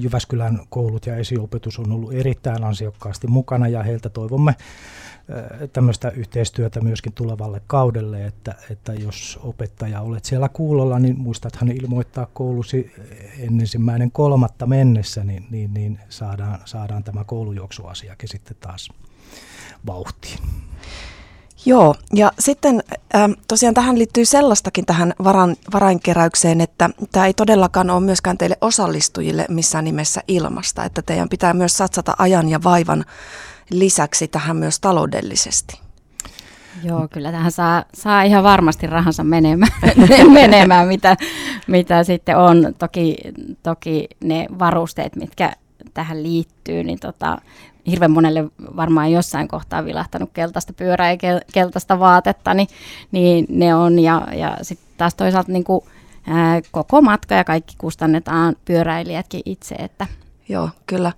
Jyväskylän 0.00 0.60
koulut 0.68 1.06
ja 1.06 1.16
esiopetus 1.16 1.78
on 1.78 1.92
ollut 1.92 2.12
erittäin 2.12 2.64
ansiokkaasti 2.64 3.26
mukana 3.26 3.68
ja 3.68 3.82
heiltä 3.82 4.08
toivomme 4.08 4.54
tämmöistä 5.72 6.10
yhteistyötä 6.10 6.80
myöskin 6.80 7.12
tulevalle 7.12 7.62
kaudelle, 7.66 8.26
että, 8.26 8.54
että 8.70 8.94
jos 8.94 9.38
opettaja 9.42 10.00
olet 10.00 10.24
siellä 10.24 10.48
kuulolla, 10.48 10.98
niin 10.98 11.18
muistathan 11.18 11.68
ilmoittaa 11.68 12.26
koulusi 12.26 12.92
ensimmäinen 13.38 14.10
kolmatta 14.10 14.66
mennessä, 14.66 15.24
niin, 15.24 15.46
niin, 15.50 15.74
niin 15.74 15.98
saadaan, 16.08 16.58
saadaan 16.64 17.04
tämä 17.04 17.24
koulujuoksuasiakin 17.24 18.28
sitten 18.28 18.56
taas 18.60 18.88
vauhtiin. 19.86 20.38
Joo, 21.66 21.94
ja 22.14 22.32
sitten 22.38 22.82
ähm, 23.14 23.32
tosiaan 23.48 23.74
tähän 23.74 23.98
liittyy 23.98 24.24
sellaistakin 24.24 24.86
tähän 24.86 25.14
varan, 25.24 25.56
varainkeräykseen, 25.72 26.60
että 26.60 26.90
tämä 27.12 27.26
ei 27.26 27.34
todellakaan 27.34 27.90
ole 27.90 28.00
myöskään 28.00 28.38
teille 28.38 28.56
osallistujille 28.60 29.46
missään 29.48 29.84
nimessä 29.84 30.20
ilmasta, 30.28 30.84
että 30.84 31.02
teidän 31.02 31.28
pitää 31.28 31.54
myös 31.54 31.76
satsata 31.76 32.14
ajan 32.18 32.48
ja 32.48 32.62
vaivan 32.64 33.04
lisäksi 33.70 34.28
tähän 34.28 34.56
myös 34.56 34.80
taloudellisesti. 34.80 35.80
Joo, 36.84 37.08
kyllä 37.12 37.32
tähän 37.32 37.52
saa, 37.52 37.84
saa 37.94 38.22
ihan 38.22 38.44
varmasti 38.44 38.86
rahansa 38.86 39.24
menemään, 39.24 39.72
menemään 40.32 40.88
mitä, 40.88 41.16
mitä 41.66 42.04
sitten 42.04 42.36
on. 42.36 42.74
Toki, 42.78 43.16
toki 43.62 44.08
ne 44.24 44.46
varusteet, 44.58 45.16
mitkä 45.16 45.52
tähän 45.94 46.22
liittyy, 46.22 46.84
niin 46.84 46.98
tota, 46.98 47.38
hirveän 47.90 48.10
monelle 48.10 48.44
varmaan 48.76 49.12
jossain 49.12 49.48
kohtaa 49.48 49.84
vilahtanut 49.84 50.30
keltaista 50.32 50.72
pyörää 50.72 51.12
ja 51.12 51.18
keltaista 51.52 51.98
vaatetta, 51.98 52.54
niin, 52.54 52.68
niin 53.12 53.46
ne 53.48 53.74
on. 53.74 53.98
Ja, 53.98 54.26
ja 54.32 54.56
sitten 54.62 54.88
taas 54.96 55.14
toisaalta 55.14 55.52
niin 55.52 55.64
kuin, 55.64 55.84
ää, 56.26 56.60
koko 56.70 57.02
matka 57.02 57.34
ja 57.34 57.44
kaikki 57.44 57.74
kustannetaan 57.78 58.56
pyöräilijätkin 58.64 59.42
itse, 59.44 59.74
että 59.74 60.06
Joo, 60.48 60.70
kyllä. 60.86 61.12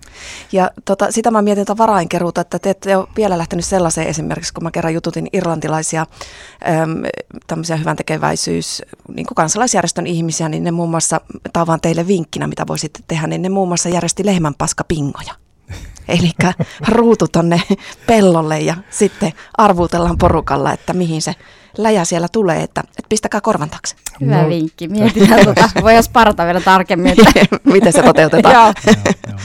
Ja 0.52 0.70
tota, 0.84 1.12
sitä 1.12 1.30
mä 1.30 1.42
mietin 1.42 1.66
tuota 1.66 1.82
varainkeruuta, 1.82 2.40
että 2.40 2.58
te 2.58 2.70
ette 2.70 2.96
ole 2.96 3.08
vielä 3.16 3.38
lähtenyt 3.38 3.64
sellaiseen 3.64 4.06
esimerkiksi, 4.06 4.54
kun 4.54 4.62
mä 4.62 4.70
kerran 4.70 4.94
jututin 4.94 5.28
irlantilaisia 5.32 6.00
äm, 6.00 7.02
tämmöisiä 7.46 7.76
hyvän 7.76 7.96
tekeväisyys, 7.96 8.82
niin 9.14 9.26
kuin 9.26 9.34
kansalaisjärjestön 9.34 10.06
ihmisiä, 10.06 10.48
niin 10.48 10.64
ne 10.64 10.70
muun 10.70 10.90
muassa, 10.90 11.20
tämä 11.52 11.62
on 11.62 11.66
vaan 11.66 11.80
teille 11.80 12.06
vinkkinä, 12.06 12.46
mitä 12.46 12.66
voisitte 12.66 13.00
tehdä, 13.08 13.26
niin 13.26 13.42
ne 13.42 13.48
muun 13.48 13.68
muassa 13.68 13.88
järjesti 13.88 14.26
lehmänpaskapingoja. 14.26 15.34
Eli 16.08 16.30
ruutu 16.88 17.28
tonne 17.28 17.62
pellolle 18.06 18.60
ja 18.60 18.75
sitten 18.90 19.32
arvuutellaan 19.58 20.18
porukalla, 20.18 20.72
että 20.72 20.92
mihin 20.92 21.22
se 21.22 21.34
läjä 21.78 22.04
siellä 22.04 22.28
tulee, 22.32 22.62
että, 22.62 22.80
että 22.80 23.08
pistäkää 23.08 23.40
korvan 23.40 23.70
taakse. 23.70 23.96
Hyvä 24.20 24.42
no. 24.42 24.48
vinkki, 24.48 24.88
mietitään 24.88 25.44
tuota. 25.44 25.70
Voi 25.82 25.94
jos 25.94 26.08
parata 26.08 26.44
vielä 26.44 26.60
tarkemmin. 26.60 27.12
Että... 27.12 27.56
Miten 27.72 27.92
se 27.92 28.02
toteutetaan. 28.02 28.54
joo. 28.54 28.72
joo, 28.87 29.14
joo. 29.28 29.38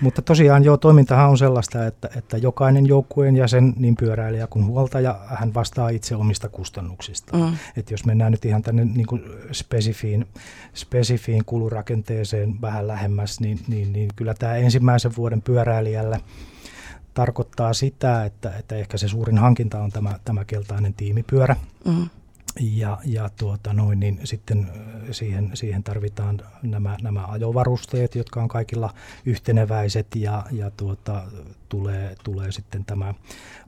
Mutta 0.00 0.22
tosiaan 0.22 0.64
joo, 0.64 0.76
toimintahan 0.76 1.30
on 1.30 1.38
sellaista, 1.38 1.86
että, 1.86 2.08
että 2.16 2.36
jokainen 2.36 2.86
joukkueen 2.86 3.36
jäsen, 3.36 3.74
niin 3.76 3.96
pyöräilijä 3.96 4.46
kuin 4.46 4.66
huoltaja, 4.66 5.18
hän 5.26 5.54
vastaa 5.54 5.88
itse 5.88 6.16
omista 6.16 6.48
kustannuksista. 6.48 7.36
Mm. 7.36 7.56
Et 7.76 7.90
jos 7.90 8.06
mennään 8.06 8.32
nyt 8.32 8.44
ihan 8.44 8.62
tänne 8.62 8.84
niin 8.84 9.06
kuin 9.06 9.22
spesifiin, 9.52 10.26
spesifiin 10.74 11.44
kulurakenteeseen 11.44 12.60
vähän 12.60 12.88
lähemmäs, 12.88 13.40
niin, 13.40 13.60
niin, 13.68 13.92
niin 13.92 14.10
kyllä 14.16 14.34
tämä 14.34 14.54
ensimmäisen 14.54 15.16
vuoden 15.16 15.42
pyöräilijällä 15.42 16.20
tarkoittaa 17.14 17.72
sitä, 17.72 18.24
että, 18.24 18.52
että 18.58 18.76
ehkä 18.76 18.98
se 18.98 19.08
suurin 19.08 19.38
hankinta 19.38 19.82
on 19.82 19.90
tämä, 19.90 20.18
tämä 20.24 20.44
keltainen 20.44 20.94
tiimipyörä. 20.94 21.56
Mm. 21.84 22.08
Ja, 22.60 22.98
ja 23.04 23.30
tuota 23.38 23.72
noin, 23.72 24.00
niin 24.00 24.20
sitten 24.24 24.68
siihen, 25.10 25.50
siihen 25.54 25.82
tarvitaan 25.82 26.40
nämä, 26.62 26.96
nämä 27.02 27.26
ajovarusteet, 27.26 28.14
jotka 28.14 28.42
on 28.42 28.48
kaikilla 28.48 28.94
yhteneväiset 29.26 30.06
ja, 30.16 30.44
ja 30.50 30.70
tuota, 30.70 31.22
tulee, 31.68 32.16
tulee 32.24 32.52
sitten 32.52 32.84
tämä 32.84 33.14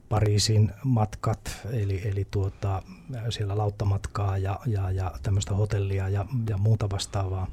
Pariisin 0.09 0.71
matkat, 0.83 1.59
eli, 1.71 2.01
eli 2.07 2.27
tuota, 2.31 2.83
siellä 3.29 3.57
lauttamatkaa 3.57 4.37
ja, 4.37 4.59
ja, 4.65 4.91
ja 4.91 5.11
tämmöistä 5.23 5.53
hotellia 5.55 6.09
ja, 6.09 6.25
ja 6.49 6.57
muuta 6.57 6.89
vastaavaa, 6.89 7.47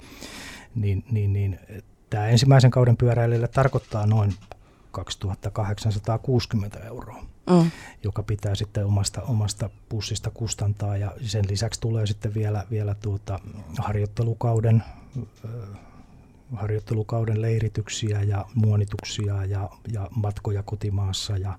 niin, 0.75 1.05
niin, 1.11 1.33
niin 1.33 1.59
tämä 2.11 2.29
ensimmäisen 2.29 2.71
kauden 2.71 2.97
pyöräilijälle 2.97 3.49
tarkoittaa 3.49 4.07
noin 4.07 4.35
2860 4.91 6.79
euroa, 6.79 7.25
mm. 7.51 7.71
joka 8.05 8.23
pitää 8.23 8.55
sitten 8.55 8.87
omasta, 8.87 9.23
omasta 9.23 9.71
pussista 9.89 10.31
kustantaa 10.31 10.97
ja 10.97 11.13
sen 11.23 11.45
lisäksi 11.49 11.81
tulee 11.81 12.07
sitten 12.07 12.35
vielä, 12.35 12.67
vielä 12.71 12.95
tuota 12.95 13.41
harjoittelukauden 13.79 14.83
harjoittelukauden 16.53 17.43
leirityksiä 17.43 18.23
ja 18.23 18.45
muonituksia 18.55 19.45
ja, 19.45 19.71
ja 19.93 20.09
matkoja 20.15 20.63
kotimaassa 20.63 21.37
ja, 21.37 21.59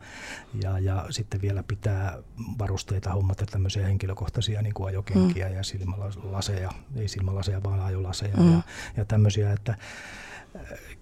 ja, 0.64 0.80
ja 0.80 1.06
sitten 1.10 1.42
vielä 1.42 1.64
pitää 1.64 2.18
varusteita 2.60 3.14
hommata 3.14 3.46
tämmöisiä 3.46 3.86
henkilökohtaisia 3.86 4.62
niin 4.62 4.74
kuin 4.74 4.88
ajokenkiä 4.88 5.50
mm. 5.50 5.56
ja 5.56 5.64
silmälaseja, 5.64 6.72
ei 6.96 7.08
silmälaseja 7.08 7.64
vaan 7.64 7.80
ajolaseja 7.80 8.38
mm. 8.38 8.52
ja, 8.52 8.62
ja 8.98 9.06
tämmöisiä, 9.06 9.54
että 9.54 9.78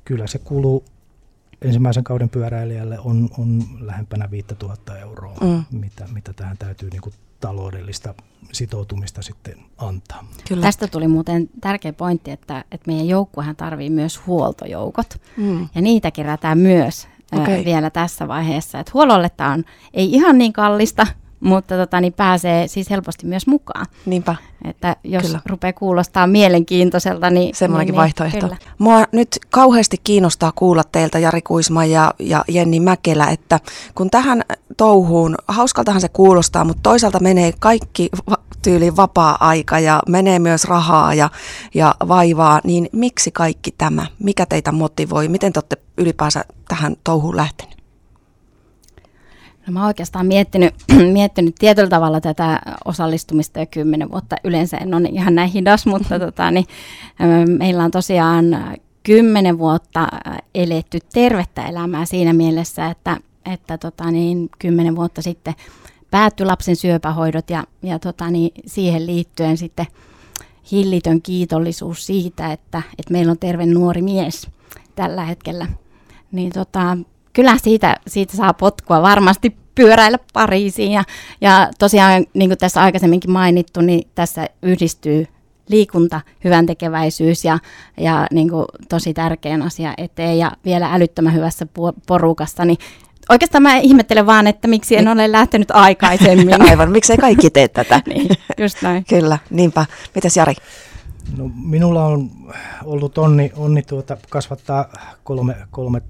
kyllä 0.05 0.27
se 0.27 0.39
kuluu 0.39 0.85
ensimmäisen 1.61 2.03
kauden 2.03 2.29
pyöräilijälle 2.29 2.99
on, 2.99 3.29
on 3.37 3.63
lähempänä 3.79 4.31
5000 4.31 4.97
euroa, 4.97 5.37
mm. 5.41 5.63
mitä, 5.71 6.07
mitä 6.13 6.33
tähän 6.33 6.57
täytyy 6.57 6.89
niin 6.89 7.01
kuin 7.01 7.13
taloudellista 7.39 8.13
sitoutumista 8.51 9.21
sitten 9.21 9.55
antaa. 9.77 10.27
Kyllä. 10.47 10.61
Tästä 10.61 10.87
tuli 10.87 11.07
muuten 11.07 11.49
tärkeä 11.61 11.93
pointti, 11.93 12.31
että, 12.31 12.65
että 12.71 12.91
meidän 12.91 13.07
joukkuehan 13.07 13.55
tarvii 13.55 13.89
myös 13.89 14.27
huoltojoukot. 14.27 15.21
Mm. 15.37 15.67
Ja 15.75 15.81
niitä 15.81 16.11
kerätään 16.11 16.57
myös 16.57 17.07
okay. 17.31 17.53
ää, 17.53 17.65
vielä 17.65 17.89
tässä 17.89 18.27
vaiheessa. 18.27 18.79
Että 18.79 18.91
huollolle 18.93 19.29
tämä 19.29 19.51
on 19.51 19.63
ei 19.93 20.13
ihan 20.13 20.37
niin 20.37 20.53
kallista, 20.53 21.07
mutta 21.39 21.75
tota, 21.77 22.01
niin 22.01 22.13
pääsee 22.13 22.67
siis 22.67 22.89
helposti 22.89 23.25
myös 23.25 23.47
mukaan. 23.47 23.85
Niinpä. 24.05 24.35
Että 24.65 24.95
jos 25.03 25.23
kyllä. 25.23 25.39
rupeaa 25.45 25.73
kuulostaa 25.73 26.27
mielenkiintoiselta, 26.27 27.29
niin... 27.29 27.55
Semmoinenkin 27.55 27.93
niin, 27.93 27.99
vaihtoehto. 27.99 28.39
Kyllä. 28.39 28.57
Mua 28.77 29.03
nyt 29.11 29.27
kauheasti 29.49 29.97
kiinnostaa 30.03 30.51
kuulla 30.55 30.83
teiltä 30.83 31.19
Jari 31.19 31.41
Kuisma 31.41 31.85
ja, 31.85 32.13
ja 32.19 32.43
Jenni 32.47 32.79
Mäkelä, 32.79 33.27
että 33.27 33.59
kun 33.95 34.09
tähän 34.09 34.43
touhuun, 34.77 35.35
hauskaltahan 35.47 36.01
se 36.01 36.09
kuulostaa, 36.09 36.63
mutta 36.63 36.83
toisaalta 36.83 37.19
menee 37.19 37.53
kaikki 37.59 38.09
tyyli 38.61 38.95
vapaa-aika 38.95 39.79
ja 39.79 40.01
menee 40.07 40.39
myös 40.39 40.63
rahaa 40.63 41.13
ja, 41.13 41.29
ja 41.73 41.95
vaivaa, 42.07 42.61
niin 42.63 42.89
miksi 42.91 43.31
kaikki 43.31 43.71
tämä? 43.77 44.05
Mikä 44.19 44.45
teitä 44.45 44.71
motivoi? 44.71 45.27
Miten 45.27 45.53
te 45.53 45.57
olette 45.57 45.77
ylipäänsä 45.97 46.45
tähän 46.67 46.95
touhuun 47.03 47.35
lähtenyt? 47.35 47.78
No 49.69 49.73
mä 49.73 49.79
oon 49.79 49.87
oikeastaan 49.87 50.25
miettinyt, 50.25 50.73
miettinyt 51.13 51.55
tietyllä 51.59 51.89
tavalla 51.89 52.21
tätä 52.21 52.59
osallistumista 52.85 53.59
jo 53.59 53.65
kymmenen 53.71 54.11
vuotta. 54.11 54.35
Yleensä 54.43 54.77
en 54.77 54.93
ole 54.93 55.07
ihan 55.11 55.35
näin 55.35 55.49
hidas, 55.49 55.85
mutta 55.93 56.19
tota, 56.19 56.51
niin, 56.51 56.65
meillä 57.57 57.83
on 57.83 57.91
tosiaan 57.91 58.45
kymmenen 59.03 59.59
vuotta 59.59 60.07
eletty 60.55 60.99
tervettä 61.13 61.67
elämää 61.67 62.05
siinä 62.05 62.33
mielessä, 62.33 62.87
että, 62.87 63.17
että 63.53 63.77
tota, 63.77 64.11
niin, 64.11 64.49
kymmenen 64.59 64.95
vuotta 64.95 65.21
sitten 65.21 65.53
päättyi 66.11 66.45
lapsen 66.45 66.75
syöpähoidot 66.75 67.49
ja, 67.49 67.63
ja 67.83 67.99
tota, 67.99 68.29
niin, 68.29 68.51
siihen 68.65 69.05
liittyen 69.07 69.57
sitten 69.57 69.85
hillitön 70.71 71.21
kiitollisuus 71.21 72.05
siitä, 72.05 72.51
että, 72.51 72.81
että 72.97 73.11
meillä 73.11 73.31
on 73.31 73.39
terve 73.39 73.65
nuori 73.65 74.01
mies 74.01 74.47
tällä 74.95 75.25
hetkellä. 75.25 75.67
Niin 76.31 76.51
tota, 76.51 76.97
kyllä 77.33 77.57
siitä, 77.57 77.95
siitä 78.07 78.37
saa 78.37 78.53
potkua 78.53 79.01
varmasti 79.01 79.58
pyöräillä 79.75 80.17
Pariisiin. 80.33 80.91
Ja, 80.91 81.03
ja 81.41 81.69
tosiaan, 81.79 82.25
niin 82.33 82.49
kuin 82.49 82.57
tässä 82.57 82.81
aikaisemminkin 82.81 83.31
mainittu, 83.31 83.81
niin 83.81 84.09
tässä 84.15 84.47
yhdistyy 84.61 85.27
liikunta, 85.69 86.21
hyvän 86.43 86.65
tekeväisyys 86.65 87.45
ja, 87.45 87.59
ja 87.97 88.27
niin 88.31 88.49
kuin 88.49 88.65
tosi 88.89 89.13
tärkeän 89.13 89.61
asia 89.61 89.93
eteen 89.97 90.37
ja 90.37 90.51
vielä 90.65 90.93
älyttömän 90.93 91.33
hyvässä 91.33 91.67
porukassa, 92.07 92.65
niin 92.65 92.77
Oikeastaan 93.29 93.61
mä 93.61 93.77
ihmettelen 93.77 94.25
vaan, 94.25 94.47
että 94.47 94.67
miksi 94.67 94.97
en 94.97 95.07
ole 95.07 95.31
lähtenyt 95.31 95.71
aikaisemmin. 95.71 96.61
Aivan, 96.69 96.91
miksei 96.91 97.17
kaikki 97.17 97.49
tee 97.49 97.67
tätä. 97.67 98.01
niin, 98.13 98.29
just 98.57 98.81
näin. 98.81 99.05
Kyllä, 99.05 99.37
niinpä. 99.49 99.85
Mitäs 100.15 100.37
Jari? 100.37 100.53
No, 101.37 101.51
minulla 101.63 102.05
on 102.05 102.29
ollut 102.83 103.17
onni, 103.17 103.51
onni 103.55 103.81
tuota, 103.81 104.17
kasvattaa 104.29 104.89
kolme, 105.23 105.55
kolme 105.71 106.01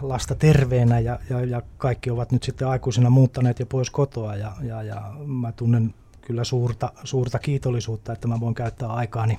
lasta 0.00 0.34
terveenä 0.34 0.98
ja, 0.98 1.18
ja, 1.30 1.44
ja 1.44 1.62
kaikki 1.78 2.10
ovat 2.10 2.32
nyt 2.32 2.42
sitten 2.42 2.68
aikuisina 2.68 3.10
muuttaneet 3.10 3.60
jo 3.60 3.66
pois 3.66 3.90
kotoa 3.90 4.36
ja, 4.36 4.52
ja, 4.62 4.82
ja 4.82 5.12
mä 5.26 5.52
tunnen 5.52 5.94
kyllä 6.28 6.44
suurta, 6.44 6.92
suurta 7.04 7.38
kiitollisuutta, 7.38 8.12
että 8.12 8.28
mä 8.28 8.40
voin 8.40 8.54
käyttää 8.54 8.88
aikaani, 8.88 9.38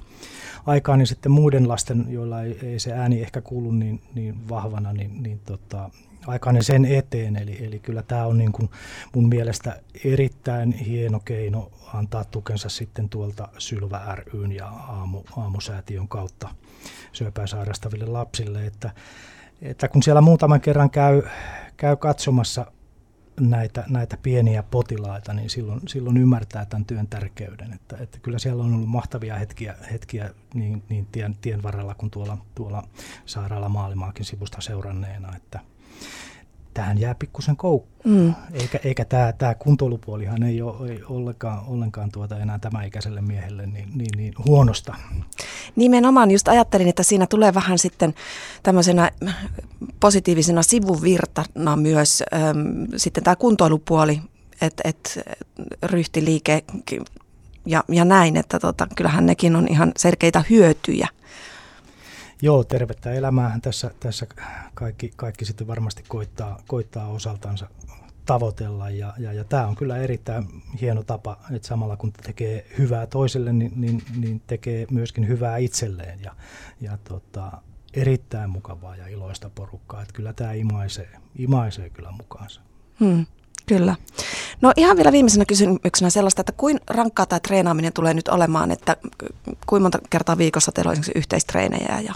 aikaani 0.65 1.05
sitten 1.05 1.31
muiden 1.31 1.67
lasten, 1.67 2.05
joilla 2.09 2.41
ei, 2.41 2.59
ei 2.63 2.79
se 2.79 2.93
ääni 2.93 3.21
ehkä 3.21 3.41
kuulu 3.41 3.71
niin, 3.71 4.01
niin 4.15 4.49
vahvana, 4.49 4.93
niin, 4.93 5.23
niin 5.23 5.39
tota, 5.45 5.89
aikainen 6.27 6.63
sen 6.63 6.85
eteen. 6.85 7.35
Eli, 7.35 7.65
eli 7.65 7.79
kyllä 7.79 8.03
tämä 8.03 8.25
on 8.25 8.37
niin 8.37 8.51
kuin 8.51 8.69
mun 9.15 9.29
mielestä 9.29 9.81
erittäin 10.03 10.71
hieno 10.71 11.19
keino 11.19 11.71
antaa 11.93 12.23
tukensa 12.23 12.69
sitten 12.69 13.09
tuolta 13.09 13.47
Sylvä 13.57 14.17
ryn 14.33 14.51
ja 14.51 14.67
aamu, 14.67 15.23
aamusäätiön 15.37 16.07
kautta 16.07 16.49
syöpää 17.11 17.47
sairastaville 17.47 18.05
lapsille. 18.05 18.65
Että, 18.65 18.91
että 19.61 19.87
kun 19.87 20.03
siellä 20.03 20.21
muutaman 20.21 20.61
kerran 20.61 20.89
käy, 20.89 21.21
käy 21.77 21.95
katsomassa 21.95 22.71
näitä, 23.39 23.83
näitä 23.89 24.17
pieniä 24.17 24.63
potilaita, 24.63 25.33
niin 25.33 25.49
silloin, 25.49 25.81
silloin 25.87 26.17
ymmärtää 26.17 26.65
tämän 26.65 26.85
työn 26.85 27.07
tärkeyden. 27.07 27.73
Että, 27.73 27.97
että 27.99 28.19
kyllä 28.19 28.39
siellä 28.39 28.63
on 28.63 28.73
ollut 28.73 28.89
mahtavia 28.89 29.35
hetkiä, 29.35 29.75
hetkiä 29.91 30.29
niin, 30.53 30.83
niin 30.89 31.07
tien, 31.11 31.35
tien 31.41 31.63
varrella 31.63 31.95
kuin 31.95 32.09
tuolla, 32.09 32.37
tuolla 32.55 32.83
sairaala 33.25 33.69
maailmaakin 33.69 34.25
sivusta 34.25 34.61
seuranneena. 34.61 35.35
Että, 35.35 35.59
tähän 36.73 36.97
jää 36.97 37.15
pikkusen 37.15 37.55
koukkuun. 37.55 38.15
Mm. 38.15 38.33
Eikä, 38.53 38.79
eikä 38.83 39.05
tämä, 39.05 39.33
tämä 39.33 39.55
kuntoilupuolihan 39.55 40.43
ei 40.43 40.61
ole 40.61 40.91
ei 40.91 41.03
ollenkaan, 41.03 41.65
ollenkaan 41.67 42.11
tuota 42.11 42.39
enää 42.39 42.59
tämä 42.59 42.83
ikäiselle 42.83 43.21
miehelle 43.21 43.65
niin, 43.65 43.89
niin, 43.95 44.09
niin 44.17 44.33
huonosta. 44.45 44.95
Nimenomaan 45.75 46.31
just 46.31 46.47
ajattelin, 46.47 46.87
että 46.87 47.03
siinä 47.03 47.27
tulee 47.27 47.53
vähän 47.53 47.77
sitten 47.77 48.13
tämmöisenä 48.63 49.11
positiivisena 49.99 50.63
sivuvirtana 50.63 51.75
myös 51.75 52.23
äm, 52.33 52.87
sitten 52.97 53.23
tämä 53.23 53.35
kuntoilupuoli, 53.35 54.21
että 54.61 54.83
et, 54.85 55.19
ryhtiliike 55.83 56.63
ja, 57.65 57.83
ja 57.87 58.05
näin, 58.05 58.37
että 58.37 58.59
tota, 58.59 58.87
kyllähän 58.95 59.25
nekin 59.25 59.55
on 59.55 59.67
ihan 59.67 59.91
selkeitä 59.97 60.43
hyötyjä. 60.49 61.07
Joo, 62.41 62.63
tervettä 62.63 63.11
elämää 63.11 63.59
tässä, 63.61 63.91
tässä 63.99 64.27
kaikki, 64.73 65.13
kaikki 65.15 65.45
sitten 65.45 65.67
varmasti 65.67 66.03
koittaa, 66.07 66.61
koittaa 66.67 67.07
osaltansa 67.07 67.67
tavoitella 68.29 68.89
ja, 68.89 69.13
ja, 69.17 69.33
ja 69.33 69.43
tämä 69.43 69.67
on 69.67 69.75
kyllä 69.75 69.97
erittäin 69.97 70.47
hieno 70.81 71.03
tapa, 71.03 71.37
että 71.51 71.67
samalla 71.67 71.97
kun 71.97 72.13
tekee 72.13 72.65
hyvää 72.77 73.07
toiselle, 73.07 73.53
niin, 73.53 73.71
niin, 73.75 74.03
niin 74.17 74.41
tekee 74.47 74.87
myöskin 74.91 75.27
hyvää 75.27 75.57
itselleen 75.57 76.19
ja, 76.23 76.35
ja 76.81 76.97
tota, 77.03 77.51
erittäin 77.93 78.49
mukavaa 78.49 78.95
ja 78.95 79.07
iloista 79.07 79.49
porukkaa, 79.49 80.01
että 80.01 80.13
kyllä 80.13 80.33
tämä 80.33 80.53
imaisee, 80.53 81.09
imaisee 81.35 81.89
kyllä 81.89 82.11
mukaansa. 82.11 82.61
Hmm. 82.99 83.25
Kyllä. 83.65 83.95
No 84.61 84.73
ihan 84.77 84.97
vielä 84.97 85.11
viimeisenä 85.11 85.45
kysymyksenä 85.45 86.09
sellaista, 86.09 86.41
että 86.41 86.53
kuin 86.57 86.79
rankkaa 86.89 87.25
tämä 87.25 87.39
treenaaminen 87.39 87.93
tulee 87.93 88.13
nyt 88.13 88.27
olemaan, 88.27 88.71
että 88.71 88.97
kuinka 89.67 89.83
monta 89.83 89.99
kertaa 90.09 90.37
viikossa 90.37 90.71
teillä 90.71 90.91
on 90.91 90.97
yhteistreenejä 91.15 91.99
ja 91.99 92.13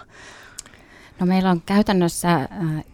No 1.19 1.25
meillä 1.25 1.51
on 1.51 1.61
käytännössä 1.65 2.35
äh, 2.35 2.47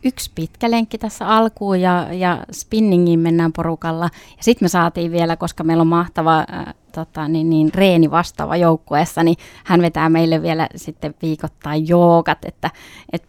yksi 0.03 0.31
pitkä 0.35 0.71
lenkki 0.71 0.97
tässä 0.97 1.27
alkuun 1.27 1.81
ja, 1.81 2.07
ja 2.13 2.43
spinningiin 2.51 3.19
mennään 3.19 3.53
porukalla. 3.53 4.09
Ja 4.37 4.43
sitten 4.43 4.65
me 4.65 4.69
saatiin 4.69 5.11
vielä, 5.11 5.35
koska 5.35 5.63
meillä 5.63 5.81
on 5.81 5.87
mahtava 5.87 6.39
äh, 6.39 6.73
tota, 6.91 7.27
niin, 7.27 7.49
niin, 7.49 7.73
reeni 7.73 8.11
vastaava 8.11 8.55
joukkueessa, 8.55 9.23
niin 9.23 9.37
hän 9.63 9.81
vetää 9.81 10.09
meille 10.09 10.41
vielä 10.41 10.67
sitten 10.75 11.15
viikoittain 11.21 11.87
joogat, 11.87 12.45
että 12.45 12.71
et, 13.13 13.23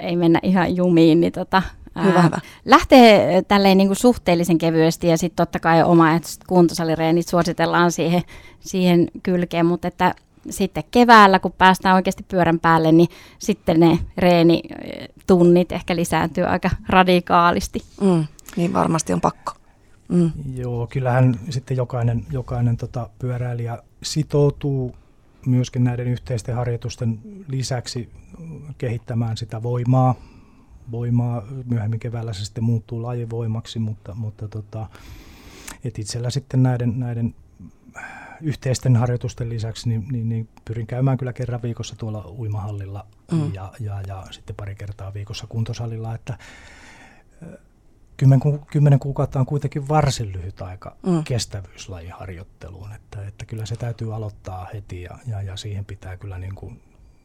ei 0.00 0.16
mennä 0.16 0.40
ihan 0.42 0.76
jumiin, 0.76 1.20
niin 1.20 1.32
tota, 1.32 1.62
Hyvä, 2.04 2.22
hyvä. 2.22 2.38
Lähtee 2.64 3.42
tälleen 3.42 3.78
niin 3.78 3.88
kuin 3.88 3.96
suhteellisen 3.96 4.58
kevyesti 4.58 5.08
ja 5.08 5.18
sitten 5.18 5.36
totta 5.36 5.60
kai 5.60 5.82
oma 5.82 6.20
kuntosalireenit 6.46 7.28
suositellaan 7.28 7.92
siihen, 7.92 8.22
siihen 8.60 9.08
kylkeen, 9.22 9.66
mutta 9.66 9.88
että 9.88 10.14
sitten 10.50 10.84
keväällä, 10.90 11.38
kun 11.38 11.52
päästään 11.52 11.94
oikeasti 11.94 12.24
pyörän 12.28 12.60
päälle, 12.60 12.92
niin 12.92 13.08
sitten 13.38 13.80
ne 13.80 13.98
reenitunnit 14.18 15.72
ehkä 15.72 15.96
lisääntyy 15.96 16.44
aika 16.44 16.70
radikaalisti. 16.88 17.82
Mm, 18.00 18.24
niin 18.56 18.72
varmasti 18.72 19.12
on 19.12 19.20
pakko. 19.20 19.52
Mm. 20.08 20.30
Joo, 20.54 20.86
kyllähän 20.86 21.40
sitten 21.50 21.76
jokainen, 21.76 22.26
jokainen 22.32 22.76
tota 22.76 23.10
pyöräilijä 23.18 23.78
sitoutuu 24.02 24.96
myöskin 25.46 25.84
näiden 25.84 26.06
yhteisten 26.06 26.54
harjoitusten 26.54 27.18
lisäksi 27.48 28.10
kehittämään 28.78 29.36
sitä 29.36 29.62
voimaa, 29.62 30.14
voimaa. 30.90 31.42
Myöhemmin 31.70 32.00
keväällä 32.00 32.32
se 32.32 32.44
sitten 32.44 32.64
muuttuu 32.64 33.02
lajivoimaksi, 33.02 33.78
mutta, 33.78 34.14
mutta 34.14 34.48
tota, 34.48 34.86
et 35.84 35.98
itsellä 35.98 36.30
sitten 36.30 36.62
näiden, 36.62 36.98
näiden 36.98 37.34
yhteisten 38.40 38.96
harjoitusten 38.96 39.48
lisäksi 39.48 39.88
niin, 39.88 40.08
niin, 40.12 40.28
niin 40.28 40.48
pyrin 40.64 40.86
käymään 40.86 41.18
kyllä 41.18 41.32
kerran 41.32 41.62
viikossa 41.62 41.96
tuolla 41.96 42.24
uimahallilla 42.38 43.06
mm. 43.32 43.54
ja, 43.54 43.72
ja, 43.80 44.00
ja 44.06 44.24
sitten 44.30 44.56
pari 44.56 44.74
kertaa 44.74 45.14
viikossa 45.14 45.46
kuntosalilla, 45.48 46.14
että 46.14 46.38
kymmen, 48.16 48.40
kymmenen 48.70 48.98
kuukautta 48.98 49.40
on 49.40 49.46
kuitenkin 49.46 49.88
varsin 49.88 50.32
lyhyt 50.32 50.62
aika 50.62 50.96
mm. 51.06 51.24
kestävyyslajiharjoitteluun, 51.24 52.92
että, 52.92 53.26
että 53.26 53.44
kyllä 53.44 53.66
se 53.66 53.76
täytyy 53.76 54.14
aloittaa 54.14 54.68
heti 54.74 55.02
ja, 55.02 55.18
ja, 55.26 55.42
ja 55.42 55.56
siihen 55.56 55.84
pitää 55.84 56.16
kyllä 56.16 56.38
niin 56.38 56.54
kuin 56.54 56.82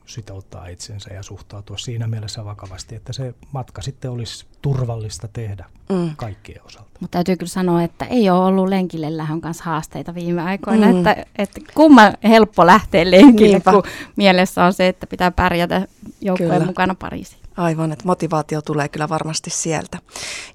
sitouttaa 0.10 0.68
itsensä 0.68 1.14
ja 1.14 1.24
suhtautua 1.24 1.78
siinä 1.78 2.08
mielessä 2.08 2.46
vakavasti, 2.46 2.96
että 2.96 3.14
se 3.14 3.34
matka 3.52 3.82
sitten 3.82 4.12
olisi 4.12 4.46
turvallista 4.62 5.28
tehdä 5.28 5.66
mm. 5.90 6.16
kaikkien 6.16 6.66
osalta. 6.66 6.90
Mutta 7.00 7.16
täytyy 7.16 7.38
kyllä 7.38 7.50
sanoa, 7.50 7.84
että 7.84 8.06
ei 8.06 8.30
ole 8.30 8.46
ollut 8.46 8.68
lenkille 8.68 9.18
lähön 9.18 9.42
kanssa 9.42 9.64
haasteita 9.64 10.16
viime 10.16 10.42
aikoina, 10.42 10.88
mm. 10.88 10.98
että, 10.98 11.26
että 11.38 11.62
kumma 11.74 12.02
helppo 12.24 12.66
lähteä 12.66 13.12
lenkille, 13.12 13.54
Niinpä. 13.54 13.72
kun 13.72 13.84
mielessä 14.16 14.66
on 14.66 14.74
se, 14.74 14.88
että 14.88 15.08
pitää 15.08 15.32
pärjätä 15.32 15.88
joukkojen 16.22 16.66
mukana 16.66 16.96
Pariisiin. 16.96 17.40
Aivan, 17.58 17.92
että 17.92 18.06
motivaatio 18.06 18.62
tulee 18.62 18.90
kyllä 18.90 19.10
varmasti 19.10 19.50
sieltä. 19.50 19.98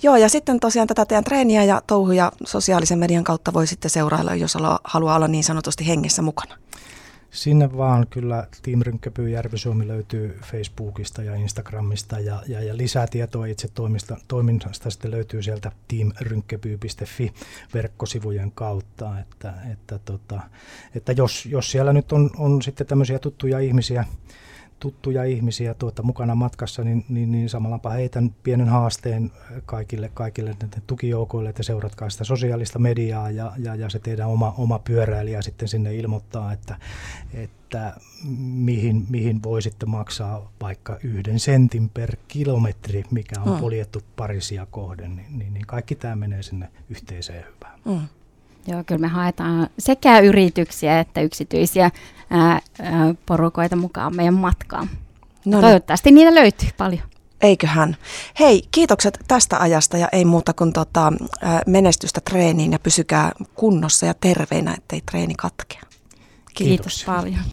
Joo, 0.02 0.16
ja 0.16 0.28
sitten 0.28 0.60
tosiaan 0.60 0.88
tätä 0.88 1.06
teidän 1.06 1.24
treeniä 1.24 1.64
ja 1.64 1.82
touhuja 1.86 2.32
sosiaalisen 2.44 2.98
median 2.98 3.24
kautta 3.24 3.52
voi 3.52 3.66
sitten 3.66 3.90
seurailla, 3.90 4.34
jos 4.34 4.56
haluaa 4.84 5.16
olla 5.16 5.28
niin 5.28 5.44
sanotusti 5.44 5.88
hengessä 5.88 6.22
mukana. 6.22 6.56
Sinne 7.35 7.77
vaan 7.77 8.07
kyllä 8.11 8.47
Team 8.62 8.81
Rynkkäpyy 8.83 9.29
Järvi-Suomi 9.29 9.88
löytyy 9.88 10.38
Facebookista 10.44 11.23
ja 11.23 11.35
Instagramista 11.35 12.20
ja, 12.20 12.42
ja, 12.49 12.62
ja 12.62 12.77
lisää 12.77 13.07
tietoa 13.07 13.47
itse 13.47 13.68
toimista, 13.68 14.16
toiminnasta 14.29 14.90
sitten 14.90 15.11
löytyy 15.11 15.42
sieltä 15.42 15.73
teamrynkkäpyy.fi 15.88 17.33
verkkosivujen 17.75 18.53
kautta, 18.53 19.18
että, 19.18 19.55
että, 19.73 19.99
tota, 19.99 20.40
että 20.94 21.12
jos, 21.12 21.47
jos 21.47 21.70
siellä 21.70 21.92
nyt 21.92 22.12
on, 22.12 22.31
on 22.37 22.62
sitten 22.62 22.87
tämmöisiä 22.87 23.18
tuttuja 23.18 23.59
ihmisiä, 23.59 24.05
tuttuja 24.85 25.25
ihmisiä 25.25 25.75
tuota 25.75 26.03
mukana 26.03 26.35
matkassa, 26.35 26.85
niin, 26.85 27.05
niin, 27.09 27.33
niin 27.33 27.49
samalla 27.49 27.90
heitän 27.90 28.35
pienen 28.42 28.68
haasteen 28.68 29.33
kaikille, 29.66 30.11
kaikille 30.14 30.57
tukijoukoille, 30.87 31.51
että 31.51 31.62
seuratkaa 31.62 32.11
sitä 32.11 32.25
sosiaalista 32.25 32.79
mediaa 32.79 33.31
ja, 33.31 33.53
ja, 33.59 33.75
ja 33.75 33.90
se 33.90 33.99
teidän 33.99 34.29
oma, 34.29 34.55
oma 34.59 34.79
pyöräilijä 34.79 35.42
sitten 35.42 35.68
sinne 35.68 35.94
ilmoittaa, 35.94 36.53
että, 36.53 36.77
että 37.35 37.97
mihin, 38.38 39.07
mihin 39.09 39.42
voisitte 39.42 39.87
maksaa 39.87 40.53
vaikka 40.62 40.99
yhden 41.03 41.38
sentin 41.40 41.88
per 41.88 42.16
kilometri, 42.29 43.05
mikä 43.11 43.40
on 43.40 43.53
mm. 43.53 43.61
poljettu 43.61 44.01
parisia 44.16 44.66
kohden, 44.70 45.16
niin, 45.16 45.38
niin, 45.38 45.55
niin 45.55 45.66
kaikki 45.66 45.94
tämä 45.94 46.16
menee 46.16 46.42
sinne 46.42 46.68
yhteiseen 46.90 47.44
hyvään. 47.55 47.81
Mm. 47.85 48.09
Joo, 48.66 48.85
kyllä 48.87 49.00
me 49.00 49.09
haetaan 49.09 49.68
sekä 49.79 50.18
yrityksiä 50.18 51.00
että 51.00 51.20
yksityisiä 51.20 51.90
ää, 52.31 52.61
ää, 52.81 53.14
porukoita 53.27 53.77
mukaan 53.77 54.16
meidän 54.16 54.35
matkaan. 54.35 54.90
No 55.44 55.61
Toivottavasti 55.61 56.11
niitä 56.11 56.35
löytyy 56.35 56.68
paljon. 56.77 57.03
Eiköhän. 57.40 57.96
Hei, 58.40 58.62
kiitokset 58.70 59.18
tästä 59.29 59.61
ajasta 59.61 59.96
ja 59.96 60.09
ei 60.12 60.24
muuta 60.24 60.53
kuin 60.53 60.72
tota, 60.72 61.12
menestystä 61.66 62.20
treeniin 62.20 62.72
ja 62.72 62.79
pysykää 62.79 63.33
kunnossa 63.55 64.07
ja 64.07 64.14
terveinä, 64.14 64.74
ettei 64.79 65.00
treeni 65.11 65.35
katkea. 65.35 65.81
Kiitos, 66.55 66.55
Kiitos 66.55 67.05
paljon. 67.07 67.40